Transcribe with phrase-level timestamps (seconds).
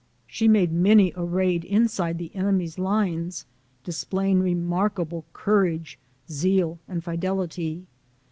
[0.25, 3.45] She made many a raid inside the enemy's lines,
[3.83, 7.85] displaying remarkable courage, zeal, and fidelity.